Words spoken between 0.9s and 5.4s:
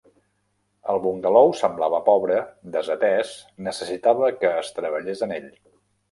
El bungalou semblava pobre, desatès, necessitava que es treballés en